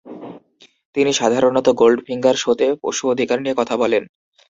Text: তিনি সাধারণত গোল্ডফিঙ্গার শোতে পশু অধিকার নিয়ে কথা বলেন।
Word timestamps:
তিনি 0.95 1.11
সাধারণত 1.13 1.67
গোল্ডফিঙ্গার 1.79 2.35
শোতে 2.35 2.67
পশু 2.83 3.03
অধিকার 3.07 3.37
নিয়ে 3.41 3.59
কথা 3.59 3.75
বলেন। 3.77 4.03